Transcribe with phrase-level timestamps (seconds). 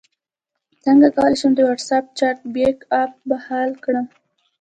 [0.83, 4.05] څنګه کولی شم د واټساپ چټ بیک اپ بحال کړم